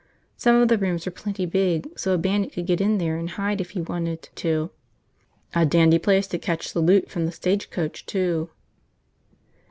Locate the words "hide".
3.29-3.61